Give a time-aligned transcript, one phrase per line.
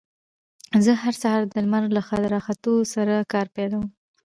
[0.85, 2.01] زه هر سهار د لمر له
[2.33, 3.85] راختو سره کار پيلوم.